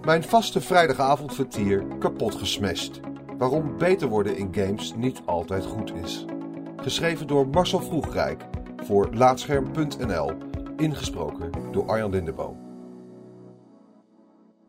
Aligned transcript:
Mijn 0.00 0.22
vaste 0.22 0.60
vrijdagavondvertier 0.60 1.86
kapot 1.98 2.34
gesmashed. 2.34 3.00
Waarom 3.38 3.78
beter 3.78 4.08
worden 4.08 4.36
in 4.36 4.54
games 4.54 4.94
niet 4.94 5.22
altijd 5.24 5.64
goed 5.64 5.94
is. 5.94 6.24
Geschreven 6.76 7.26
door 7.26 7.48
Marcel 7.48 7.80
Vroegrijk 7.80 8.44
voor 8.84 9.14
Laatscherm.nl. 9.14 10.32
Ingesproken 10.76 11.72
door 11.72 11.88
Arjan 11.88 12.10
Lindeboom. 12.10 12.70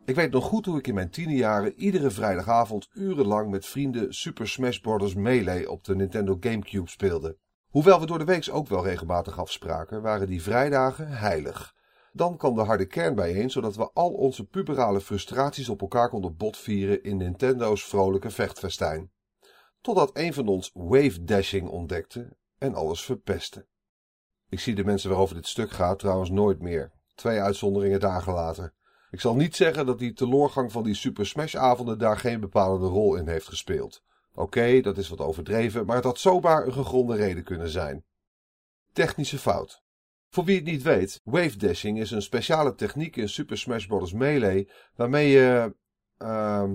Ik 0.04 0.14
weet 0.14 0.30
nog 0.30 0.44
goed 0.44 0.66
hoe 0.66 0.78
ik 0.78 0.86
in 0.86 0.94
mijn 0.94 1.10
tienerjaren 1.10 1.74
iedere 1.76 2.10
vrijdagavond 2.10 2.88
urenlang 2.92 3.50
met 3.50 3.66
vrienden 3.66 4.14
Super 4.14 4.48
Smash 4.48 4.78
Bros. 4.78 5.14
Melee 5.14 5.70
op 5.70 5.84
de 5.84 5.96
Nintendo 5.96 6.36
Gamecube 6.40 6.90
speelde. 6.90 7.36
Hoewel 7.68 8.00
we 8.00 8.06
door 8.06 8.18
de 8.18 8.24
weeks 8.24 8.50
ook 8.50 8.68
wel 8.68 8.84
regelmatig 8.84 9.38
afspraken, 9.38 10.02
waren 10.02 10.26
die 10.26 10.42
vrijdagen 10.42 11.08
heilig. 11.08 11.74
Dan 12.16 12.36
kwam 12.36 12.54
de 12.54 12.60
harde 12.60 12.86
kern 12.86 13.14
bijeen, 13.14 13.50
zodat 13.50 13.76
we 13.76 13.90
al 13.92 14.10
onze 14.10 14.44
puberale 14.46 15.00
frustraties 15.00 15.68
op 15.68 15.80
elkaar 15.80 16.08
konden 16.08 16.36
botvieren 16.36 17.02
in 17.02 17.16
Nintendo's 17.16 17.84
vrolijke 17.84 18.30
vechtfestijn. 18.30 19.10
Totdat 19.80 20.10
een 20.12 20.34
van 20.34 20.48
ons 20.48 20.70
wave 20.74 21.24
dashing 21.24 21.68
ontdekte 21.68 22.36
en 22.58 22.74
alles 22.74 23.04
verpestte. 23.04 23.66
Ik 24.48 24.60
zie 24.60 24.74
de 24.74 24.84
mensen 24.84 25.10
waarover 25.10 25.34
dit 25.34 25.46
stuk 25.46 25.70
gaat 25.70 25.98
trouwens 25.98 26.30
nooit 26.30 26.60
meer. 26.60 26.92
Twee 27.14 27.40
uitzonderingen 27.40 28.00
dagen 28.00 28.32
later. 28.32 28.74
Ik 29.10 29.20
zal 29.20 29.34
niet 29.34 29.56
zeggen 29.56 29.86
dat 29.86 29.98
die 29.98 30.12
teloorgang 30.12 30.72
van 30.72 30.82
die 30.82 30.94
Super 30.94 31.26
Smash 31.26 31.54
avonden 31.54 31.98
daar 31.98 32.18
geen 32.18 32.40
bepalende 32.40 32.86
rol 32.86 33.14
in 33.14 33.28
heeft 33.28 33.48
gespeeld. 33.48 34.02
Oké, 34.34 34.80
dat 34.80 34.98
is 34.98 35.08
wat 35.08 35.20
overdreven, 35.20 35.86
maar 35.86 35.96
het 35.96 36.04
had 36.04 36.18
zomaar 36.18 36.66
een 36.66 36.72
gegronde 36.72 37.16
reden 37.16 37.44
kunnen 37.44 37.68
zijn. 37.68 38.04
Technische 38.92 39.38
fout. 39.38 39.83
Voor 40.34 40.44
wie 40.44 40.56
het 40.56 40.64
niet 40.64 40.82
weet, 40.82 41.20
wave 41.24 41.56
dashing 41.56 41.98
is 41.98 42.10
een 42.10 42.22
speciale 42.22 42.74
techniek 42.74 43.16
in 43.16 43.28
Super 43.28 43.58
Smash 43.58 43.86
Bros. 43.86 44.12
Melee 44.12 44.68
waarmee 44.96 45.28
je. 45.28 45.74
Uh, 46.18 46.70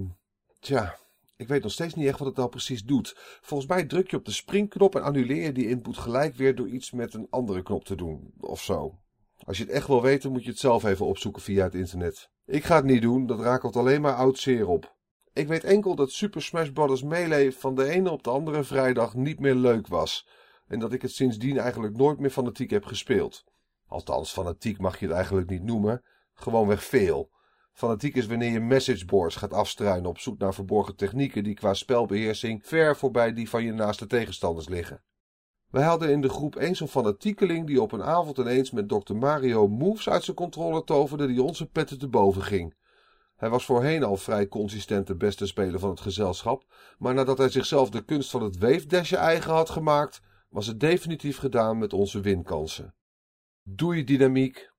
tja, 0.59 0.97
ik 1.37 1.47
weet 1.47 1.63
nog 1.63 1.71
steeds 1.71 1.93
niet 1.93 2.07
echt 2.07 2.19
wat 2.19 2.27
het 2.27 2.37
nou 2.37 2.49
precies 2.49 2.83
doet. 2.83 3.15
Volgens 3.41 3.69
mij 3.69 3.85
druk 3.85 4.11
je 4.11 4.17
op 4.17 4.25
de 4.25 4.31
springknop 4.31 4.95
en 4.95 5.03
annuleer 5.03 5.43
je 5.43 5.51
die 5.51 5.69
input 5.69 5.97
gelijk 5.97 6.35
weer 6.35 6.55
door 6.55 6.67
iets 6.67 6.91
met 6.91 7.13
een 7.13 7.27
andere 7.29 7.63
knop 7.63 7.85
te 7.85 7.95
doen, 7.95 8.33
of 8.39 8.61
zo. 8.61 8.99
Als 9.45 9.57
je 9.57 9.63
het 9.63 9.71
echt 9.71 9.87
wil 9.87 10.01
weten, 10.01 10.31
moet 10.31 10.43
je 10.43 10.49
het 10.49 10.59
zelf 10.59 10.83
even 10.83 11.05
opzoeken 11.05 11.41
via 11.41 11.63
het 11.63 11.75
internet. 11.75 12.29
Ik 12.45 12.63
ga 12.63 12.75
het 12.75 12.85
niet 12.85 13.01
doen, 13.01 13.25
dat 13.25 13.39
rakelt 13.39 13.75
alleen 13.75 14.01
maar 14.01 14.15
oud 14.15 14.37
zeer 14.37 14.67
op. 14.67 14.95
Ik 15.33 15.47
weet 15.47 15.63
enkel 15.63 15.95
dat 15.95 16.11
Super 16.11 16.41
Smash 16.41 16.69
Bros. 16.69 17.03
Melee 17.03 17.51
van 17.51 17.75
de 17.75 17.89
ene 17.89 18.11
op 18.11 18.23
de 18.23 18.29
andere 18.29 18.63
vrijdag 18.63 19.15
niet 19.15 19.39
meer 19.39 19.55
leuk 19.55 19.87
was. 19.87 20.27
En 20.69 20.79
dat 20.79 20.93
ik 20.93 21.01
het 21.01 21.11
sindsdien 21.11 21.57
eigenlijk 21.57 21.97
nooit 21.97 22.19
meer 22.19 22.29
fanatiek 22.29 22.69
heb 22.69 22.85
gespeeld. 22.85 23.43
Althans, 23.87 24.31
fanatiek 24.31 24.79
mag 24.79 24.99
je 24.99 25.05
het 25.05 25.15
eigenlijk 25.15 25.49
niet 25.49 25.63
noemen. 25.63 26.03
Gewoonweg 26.33 26.83
veel. 26.83 27.29
Fanatiek 27.73 28.15
is 28.15 28.25
wanneer 28.25 28.51
je 28.51 28.59
messageboards 28.59 29.35
gaat 29.35 29.53
afstruinen 29.53 30.09
op 30.09 30.19
zoek 30.19 30.39
naar 30.39 30.53
verborgen 30.53 30.95
technieken 30.95 31.43
die 31.43 31.53
qua 31.53 31.73
spelbeheersing 31.73 32.61
ver 32.63 32.95
voorbij 32.95 33.33
die 33.33 33.49
van 33.49 33.63
je 33.63 33.73
naaste 33.73 34.07
tegenstanders 34.07 34.67
liggen. 34.67 35.03
Wij 35.69 35.83
hadden 35.83 36.09
in 36.09 36.21
de 36.21 36.29
groep 36.29 36.55
eens 36.55 36.77
zo'n 36.77 36.87
fanatiekeling 36.87 37.67
die 37.67 37.81
op 37.81 37.91
een 37.91 38.03
avond 38.03 38.37
ineens 38.37 38.71
met 38.71 38.89
Dr. 38.89 39.15
Mario 39.15 39.67
moves 39.67 40.09
uit 40.09 40.23
zijn 40.23 40.35
controle 40.35 40.83
toverde 40.83 41.27
die 41.27 41.43
onze 41.43 41.65
petten 41.65 41.99
te 41.99 42.07
boven 42.07 42.41
ging. 42.41 42.75
Hij 43.35 43.49
was 43.49 43.65
voorheen 43.65 44.03
al 44.03 44.17
vrij 44.17 44.47
consistent 44.47 45.07
de 45.07 45.15
beste 45.15 45.47
speler 45.47 45.79
van 45.79 45.89
het 45.89 45.99
gezelschap, 45.99 46.65
maar 46.97 47.13
nadat 47.13 47.37
hij 47.37 47.49
zichzelf 47.49 47.89
de 47.89 48.05
kunst 48.05 48.29
van 48.29 48.43
het 48.43 48.57
weefdasje 48.57 49.17
eigen 49.17 49.53
had 49.53 49.69
gemaakt, 49.69 50.21
was 50.49 50.67
het 50.67 50.79
definitief 50.79 51.37
gedaan 51.37 51.77
met 51.77 51.93
onze 51.93 52.21
winkansen. 52.21 52.95
Doei 53.61 54.03
dynamiek. 54.03 54.71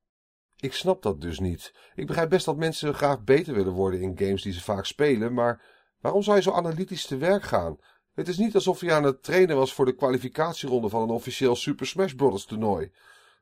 Ik 0.56 0.72
snap 0.72 1.02
dat 1.02 1.20
dus 1.20 1.38
niet. 1.38 1.74
Ik 1.94 2.06
begrijp 2.06 2.28
best 2.28 2.44
dat 2.44 2.56
mensen 2.56 2.94
graag 2.94 3.22
beter 3.22 3.54
willen 3.54 3.72
worden 3.72 4.00
in 4.00 4.18
games 4.18 4.42
die 4.42 4.52
ze 4.52 4.60
vaak 4.60 4.84
spelen, 4.84 5.34
maar 5.34 5.64
waarom 6.00 6.22
zou 6.22 6.36
je 6.36 6.42
zo 6.42 6.52
analytisch 6.52 7.06
te 7.06 7.16
werk 7.16 7.42
gaan? 7.42 7.78
Het 8.12 8.28
is 8.28 8.38
niet 8.38 8.54
alsof 8.54 8.80
hij 8.80 8.92
aan 8.92 9.04
het 9.04 9.22
trainen 9.22 9.56
was 9.56 9.74
voor 9.74 9.84
de 9.84 9.94
kwalificatieronde 9.94 10.88
van 10.88 11.02
een 11.02 11.10
officieel 11.10 11.56
Super 11.56 11.86
Smash 11.86 12.12
Bros. 12.12 12.44
toernooi. 12.44 12.92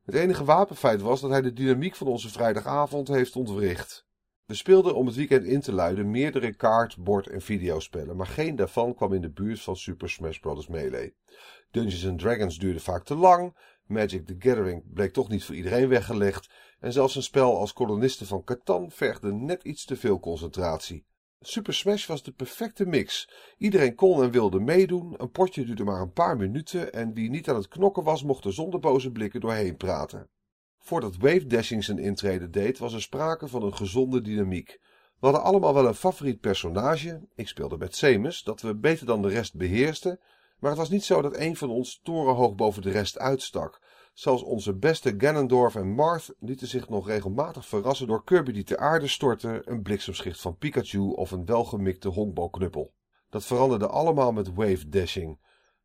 Het 0.05 0.15
enige 0.15 0.45
wapenfeit 0.45 1.01
was 1.01 1.21
dat 1.21 1.31
hij 1.31 1.41
de 1.41 1.53
dynamiek 1.53 1.95
van 1.95 2.07
onze 2.07 2.29
vrijdagavond 2.29 3.09
heeft 3.09 3.37
ontwricht. 3.37 4.08
We 4.49 4.55
speelden 4.55 4.95
om 4.95 5.07
het 5.07 5.15
weekend 5.15 5.45
in 5.45 5.61
te 5.61 5.73
luiden 5.73 6.11
meerdere 6.11 6.55
kaart, 6.55 6.97
bord 6.97 7.27
en 7.27 7.41
videospellen, 7.41 8.17
maar 8.17 8.27
geen 8.27 8.57
daarvan 8.57 8.95
kwam 8.95 9.13
in 9.13 9.21
de 9.21 9.31
buurt 9.31 9.61
van 9.61 9.77
Super 9.77 10.11
Smash 10.11 10.39
Bros. 10.39 10.69
Melee. 10.69 11.15
Dungeons 11.71 12.23
Dragons 12.23 12.59
duurde 12.59 12.81
vaak 12.81 13.05
te 13.05 13.15
lang, 13.15 13.57
Magic 13.87 14.27
the 14.27 14.37
Gathering 14.39 14.93
bleek 14.93 15.13
toch 15.13 15.29
niet 15.29 15.45
voor 15.45 15.55
iedereen 15.55 15.89
weggelegd 15.89 16.51
en 16.81 16.93
zelfs 16.93 17.17
een 17.17 17.23
spel 17.23 17.59
als 17.59 17.73
kolonisten 17.73 18.27
van 18.27 18.45
Catan 18.45 18.91
vergde 18.91 19.33
net 19.33 19.63
iets 19.63 19.85
te 19.85 19.97
veel 19.97 20.21
concentratie. 20.21 21.05
Super 21.41 21.75
Smash 21.75 22.07
was 22.07 22.23
de 22.23 22.33
perfecte 22.33 22.87
mix. 22.87 23.31
Iedereen 23.59 23.95
kon 23.95 24.23
en 24.23 24.31
wilde 24.31 24.61
meedoen, 24.61 25.15
een 25.17 25.31
potje 25.31 25.65
duurde 25.65 25.85
maar 25.85 26.01
een 26.01 26.13
paar 26.13 26.37
minuten 26.37 26.93
en 26.93 27.13
wie 27.15 27.31
niet 27.31 27.49
aan 27.49 27.57
het 27.57 27.69
knokken 27.69 28.05
was 28.05 28.23
mocht 28.23 28.45
er 28.45 28.53
zonder 28.53 28.81
boze 28.81 29.13
blikken 29.13 29.41
doorheen 29.41 29.77
praten. 29.77 30.29
Voordat 30.79 31.17
Wave 31.17 31.47
Dashing 31.47 31.85
zijn 31.85 31.99
intrede 31.99 32.51
deed 32.51 32.79
was 32.79 32.93
er 32.93 33.03
sprake 33.03 33.49
van 33.49 33.63
een 33.63 33.77
gezonde 33.77 34.21
dynamiek. 34.21 34.79
We 35.21 35.27
hadden 35.27 35.43
allemaal 35.43 35.75
wel 35.75 35.87
een 35.87 35.95
favoriet 35.95 36.41
personage, 36.41 37.29
ik 37.35 37.49
speelde 37.49 37.77
met 37.77 37.97
Seamus, 37.97 38.43
dat 38.43 38.61
we 38.61 38.77
beter 38.77 39.07
dan 39.07 39.23
de 39.23 39.29
rest 39.29 39.55
beheersten, 39.55 40.21
maar 40.59 40.71
het 40.71 40.79
was 40.79 40.89
niet 40.89 41.05
zo 41.05 41.23
dat 41.23 41.37
een 41.37 41.57
van 41.57 41.71
ons 41.71 42.01
torenhoog 42.03 42.55
boven 42.55 42.83
de 42.83 42.91
rest 42.91 43.19
uitstak. 43.19 43.81
Zelfs 44.13 44.43
onze 44.43 44.75
beste 44.75 45.15
Ganondorf 45.19 45.75
en 45.75 45.95
Marth 45.95 46.35
lieten 46.39 46.67
zich 46.67 46.89
nog 46.89 47.07
regelmatig 47.07 47.67
verrassen 47.67 48.07
door 48.07 48.25
Kirby 48.25 48.53
die 48.53 48.65
ter 48.65 48.79
aarde 48.79 49.07
stortte, 49.07 49.63
een 49.65 49.83
bliksemschicht 49.83 50.41
van 50.41 50.57
Pikachu 50.57 50.99
of 50.99 51.31
een 51.31 51.45
welgemikte 51.45 52.09
honkbalknuppel. 52.09 52.95
Dat 53.29 53.45
veranderde 53.45 53.87
allemaal 53.87 54.33
met 54.33 54.55
wave 54.55 54.89
dashing. 54.89 55.39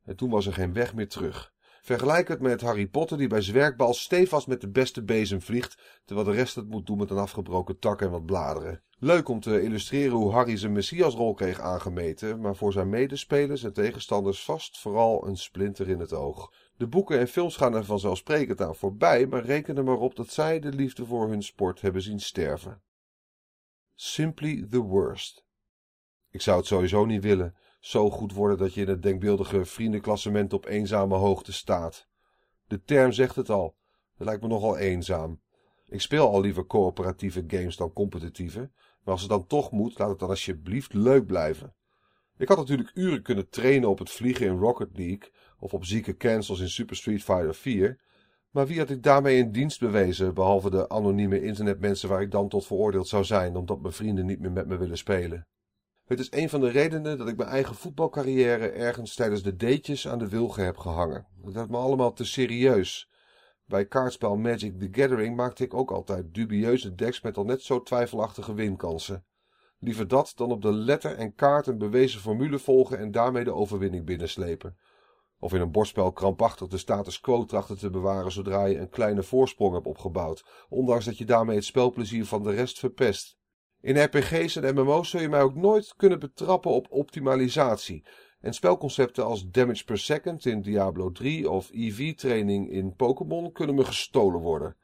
En 0.03 0.15
toen 0.15 0.29
was 0.29 0.45
er 0.45 0.53
geen 0.53 0.73
weg 0.73 0.93
meer 0.93 1.09
terug. 1.09 1.52
Vergelijk 1.85 2.27
het 2.27 2.39
met 2.39 2.61
Harry 2.61 2.87
Potter 2.87 3.17
die 3.17 3.27
bij 3.27 3.41
zwerkbal 3.41 3.93
stevast 3.93 4.47
met 4.47 4.61
de 4.61 4.69
beste 4.69 5.03
bezem 5.03 5.41
vliegt, 5.41 6.01
terwijl 6.05 6.27
de 6.27 6.33
rest 6.33 6.55
het 6.55 6.69
moet 6.69 6.85
doen 6.85 6.97
met 6.97 7.09
een 7.09 7.17
afgebroken 7.17 7.79
tak 7.79 8.01
en 8.01 8.11
wat 8.11 8.25
bladeren. 8.25 8.83
Leuk 8.99 9.27
om 9.27 9.39
te 9.39 9.61
illustreren 9.61 10.17
hoe 10.17 10.31
Harry 10.31 10.57
zijn 10.57 10.71
messiasrol 10.71 11.33
kreeg 11.33 11.59
aangemeten, 11.59 12.39
maar 12.39 12.55
voor 12.55 12.71
zijn 12.71 12.89
medespelers 12.89 13.63
en 13.63 13.73
tegenstanders 13.73 14.43
vast 14.43 14.79
vooral 14.79 15.27
een 15.27 15.37
splinter 15.37 15.89
in 15.89 15.99
het 15.99 16.13
oog. 16.13 16.53
De 16.77 16.87
boeken 16.87 17.19
en 17.19 17.27
films 17.27 17.55
gaan 17.55 17.73
er 17.73 17.85
vanzelfsprekend 17.85 18.61
aan 18.61 18.75
voorbij, 18.75 19.27
maar 19.27 19.45
reken 19.45 19.77
er 19.77 19.83
maar 19.83 19.99
op 19.99 20.15
dat 20.15 20.29
zij 20.29 20.59
de 20.59 20.71
liefde 20.71 21.05
voor 21.05 21.29
hun 21.29 21.43
sport 21.43 21.81
hebben 21.81 22.01
zien 22.01 22.19
sterven. 22.19 22.81
Simply 23.95 24.67
the 24.69 24.81
worst. 24.81 25.45
Ik 26.29 26.41
zou 26.41 26.57
het 26.57 26.67
sowieso 26.67 27.05
niet 27.05 27.23
willen, 27.23 27.55
zo 27.83 28.09
goed 28.09 28.33
worden 28.33 28.57
dat 28.57 28.73
je 28.73 28.81
in 28.81 28.87
het 28.87 29.01
denkbeeldige 29.01 29.65
vriendenklassement 29.65 30.53
op 30.53 30.65
eenzame 30.65 31.15
hoogte 31.15 31.53
staat. 31.53 32.07
De 32.67 32.83
term 32.83 33.11
zegt 33.11 33.35
het 33.35 33.49
al, 33.49 33.75
het 34.15 34.27
lijkt 34.27 34.41
me 34.41 34.47
nogal 34.47 34.77
eenzaam. 34.77 35.41
Ik 35.85 36.01
speel 36.01 36.29
al 36.29 36.41
liever 36.41 36.65
coöperatieve 36.65 37.43
games 37.47 37.75
dan 37.75 37.93
competitieve, 37.93 38.59
maar 39.03 39.13
als 39.13 39.21
het 39.21 39.29
dan 39.29 39.47
toch 39.47 39.71
moet, 39.71 39.99
laat 39.99 40.09
het 40.09 40.19
dan 40.19 40.29
alsjeblieft 40.29 40.93
leuk 40.93 41.25
blijven. 41.25 41.75
Ik 42.37 42.47
had 42.47 42.57
natuurlijk 42.57 42.91
uren 42.93 43.21
kunnen 43.21 43.49
trainen 43.49 43.89
op 43.89 43.99
het 43.99 44.09
vliegen 44.09 44.45
in 44.45 44.57
Rocket 44.57 44.97
League 44.97 45.31
of 45.59 45.73
op 45.73 45.85
zieke 45.85 46.17
cancels 46.17 46.59
in 46.59 46.69
Super 46.69 46.95
Street 46.95 47.23
Fighter 47.23 47.55
4, 47.55 47.99
maar 48.49 48.67
wie 48.67 48.79
had 48.79 48.89
ik 48.89 49.03
daarmee 49.03 49.37
in 49.37 49.51
dienst 49.51 49.79
bewezen, 49.79 50.33
behalve 50.33 50.69
de 50.69 50.89
anonieme 50.89 51.41
internetmensen 51.41 52.09
waar 52.09 52.21
ik 52.21 52.31
dan 52.31 52.49
tot 52.49 52.65
veroordeeld 52.65 53.07
zou 53.07 53.23
zijn 53.23 53.55
omdat 53.55 53.81
mijn 53.81 53.93
vrienden 53.93 54.25
niet 54.25 54.39
meer 54.39 54.51
met 54.51 54.67
me 54.67 54.77
willen 54.77 54.97
spelen. 54.97 55.47
Het 56.03 56.19
is 56.19 56.31
een 56.31 56.49
van 56.49 56.59
de 56.59 56.69
redenen 56.69 57.17
dat 57.17 57.27
ik 57.27 57.37
mijn 57.37 57.49
eigen 57.49 57.75
voetbalcarrière 57.75 58.69
ergens 58.69 59.15
tijdens 59.15 59.43
de 59.43 59.55
datejes 59.55 60.07
aan 60.07 60.19
de 60.19 60.29
wilgen 60.29 60.65
heb 60.65 60.77
gehangen. 60.77 61.27
Dat 61.43 61.53
werd 61.53 61.69
me 61.69 61.77
allemaal 61.77 62.13
te 62.13 62.25
serieus. 62.25 63.09
Bij 63.65 63.85
kaartspel 63.85 64.35
Magic 64.37 64.79
the 64.79 64.87
Gathering 64.91 65.35
maakte 65.35 65.63
ik 65.63 65.73
ook 65.73 65.91
altijd 65.91 66.33
dubieuze 66.33 66.95
decks 66.95 67.21
met 67.21 67.37
al 67.37 67.43
net 67.43 67.61
zo 67.61 67.83
twijfelachtige 67.83 68.53
winkansen. 68.53 69.25
Liever 69.79 70.07
dat 70.07 70.33
dan 70.35 70.51
op 70.51 70.61
de 70.61 70.73
letter 70.73 71.15
en 71.15 71.35
kaart 71.35 71.67
een 71.67 71.77
bewezen 71.77 72.19
formule 72.19 72.59
volgen 72.59 72.97
en 72.97 73.11
daarmee 73.11 73.43
de 73.43 73.53
overwinning 73.53 74.05
binnenslepen. 74.05 74.77
Of 75.39 75.53
in 75.53 75.61
een 75.61 75.71
bordspel 75.71 76.11
krampachtig 76.11 76.67
de 76.67 76.77
status 76.77 77.19
quo 77.19 77.45
trachten 77.45 77.77
te 77.77 77.89
bewaren 77.89 78.31
zodra 78.31 78.65
je 78.65 78.77
een 78.77 78.89
kleine 78.89 79.23
voorsprong 79.23 79.73
hebt 79.73 79.85
opgebouwd, 79.85 80.45
ondanks 80.69 81.05
dat 81.05 81.17
je 81.17 81.25
daarmee 81.25 81.55
het 81.55 81.65
spelplezier 81.65 82.25
van 82.25 82.43
de 82.43 82.51
rest 82.51 82.79
verpest. 82.79 83.37
In 83.83 84.03
RPG's 84.03 84.55
en 84.55 84.75
MMO's 84.75 85.09
zul 85.09 85.21
je 85.21 85.29
mij 85.29 85.41
ook 85.41 85.55
nooit 85.55 85.93
kunnen 85.97 86.19
betrappen 86.19 86.71
op 86.71 86.87
optimalisatie. 86.89 88.03
En 88.39 88.53
spelconcepten 88.53 89.25
als 89.25 89.49
damage 89.49 89.83
per 89.83 89.97
second 89.97 90.45
in 90.45 90.61
Diablo 90.61 91.11
3 91.11 91.49
of 91.49 91.69
EV-training 91.71 92.71
in 92.71 92.95
Pokémon 92.95 93.51
kunnen 93.51 93.75
me 93.75 93.85
gestolen 93.85 94.39
worden. 94.39 94.75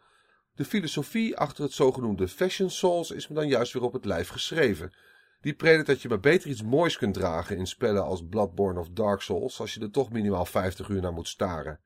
De 0.56 0.66
filosofie 0.66 1.38
achter 1.38 1.64
het 1.64 1.74
zogenoemde 1.74 2.28
Fashion 2.28 2.70
Souls 2.70 3.12
is 3.12 3.28
me 3.28 3.36
dan 3.36 3.48
juist 3.48 3.74
weer 3.74 3.84
op 3.84 3.94
het 3.94 4.06
lijf 4.06 4.30
geschreven. 4.30 4.94
Die 5.42 5.54
predikt 5.54 5.88
dat 5.88 6.02
je 6.02 6.10
maar 6.10 6.20
beter 6.20 6.50
iets 6.50 6.64
moois 6.64 6.98
kunt 6.98 7.14
dragen 7.14 7.58
in 7.58 7.68
spellen 7.68 8.04
als 8.04 8.28
Bloodborne 8.30 8.80
of 8.80 8.90
Dark 8.90 9.22
Souls 9.22 9.60
als 9.60 9.74
je 9.74 9.82
er 9.82 9.92
toch 9.92 10.12
minimaal 10.12 10.46
50 10.46 10.90
uur 10.90 11.02
naar 11.02 11.14
moet 11.14 11.28
staren. 11.28 11.80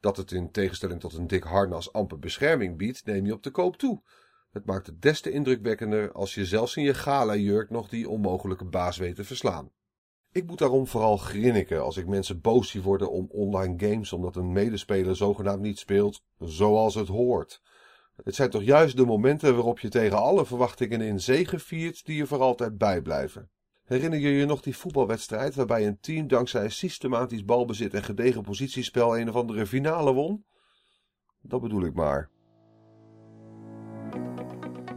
Dat 0.00 0.16
het 0.16 0.32
in 0.32 0.50
tegenstelling 0.50 1.00
tot 1.00 1.12
een 1.12 1.26
dik 1.26 1.44
harnas 1.44 1.92
amper 1.92 2.18
bescherming 2.18 2.76
biedt, 2.76 3.04
neem 3.04 3.26
je 3.26 3.32
op 3.32 3.42
de 3.42 3.50
koop 3.50 3.76
toe. 3.76 4.02
Het 4.50 4.66
maakt 4.66 4.86
het 4.86 5.02
des 5.02 5.20
te 5.20 5.30
indrukwekkender 5.30 6.12
als 6.12 6.34
je 6.34 6.44
zelfs 6.44 6.76
in 6.76 6.82
je 6.82 6.94
gala-jurk 6.94 7.70
nog 7.70 7.88
die 7.88 8.08
onmogelijke 8.08 8.64
baas 8.64 8.96
weet 8.96 9.16
te 9.16 9.24
verslaan. 9.24 9.70
Ik 10.32 10.46
moet 10.46 10.58
daarom 10.58 10.86
vooral 10.86 11.16
grinniken 11.16 11.82
als 11.82 11.96
ik 11.96 12.06
mensen 12.06 12.40
boos 12.40 12.70
zie 12.70 12.82
worden 12.82 13.10
om 13.10 13.26
online 13.30 13.74
games 13.76 14.12
omdat 14.12 14.36
een 14.36 14.52
medespeler 14.52 15.16
zogenaamd 15.16 15.62
niet 15.62 15.78
speelt 15.78 16.22
zoals 16.38 16.94
het 16.94 17.08
hoort. 17.08 17.62
Het 18.24 18.34
zijn 18.34 18.50
toch 18.50 18.62
juist 18.62 18.96
de 18.96 19.04
momenten 19.04 19.54
waarop 19.54 19.78
je 19.78 19.88
tegen 19.88 20.18
alle 20.18 20.46
verwachtingen 20.46 21.00
in 21.00 21.20
zegen 21.20 21.60
viert 21.60 22.04
die 22.04 22.16
je 22.16 22.26
voor 22.26 22.40
altijd 22.40 22.78
bijblijven. 22.78 23.50
Herinner 23.84 24.18
je 24.18 24.28
je 24.28 24.46
nog 24.46 24.60
die 24.60 24.76
voetbalwedstrijd 24.76 25.54
waarbij 25.54 25.86
een 25.86 26.00
team 26.00 26.28
dankzij 26.28 26.68
systematisch 26.68 27.44
balbezit 27.44 27.94
en 27.94 28.02
gedegen 28.02 28.42
positiespel 28.42 29.18
een 29.18 29.28
of 29.28 29.34
andere 29.34 29.66
finale 29.66 30.12
won? 30.12 30.44
Dat 31.40 31.60
bedoel 31.60 31.84
ik 31.84 31.94
maar. 31.94 32.30